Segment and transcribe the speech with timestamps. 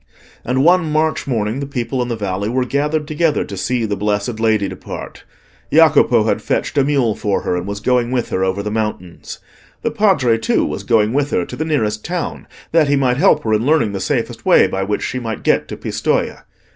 [0.43, 3.95] And one March morning the people in the valley were gathered together to see the
[3.95, 5.25] blessed Lady depart.
[5.71, 9.37] Jacopo had fetched a mule for her, and was going with her over the mountains.
[9.83, 13.43] The Padre, too, was going with her to the nearest town, that he might help
[13.43, 16.45] her in learning the safest way by which she might get to Pistoja.